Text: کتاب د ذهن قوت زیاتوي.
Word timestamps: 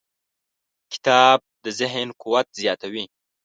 کتاب 0.91 1.39
د 1.63 1.65
ذهن 1.79 2.07
قوت 2.21 2.47
زیاتوي. 2.59 3.05